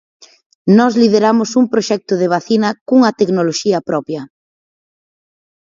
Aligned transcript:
Nós 0.77 0.93
lideramos 1.01 1.49
un 1.61 1.65
proxecto 1.73 2.13
de 2.21 2.31
vacina 2.35 2.69
cunha 2.87 3.11
tecnoloxía 3.19 3.79
propia. 3.89 4.21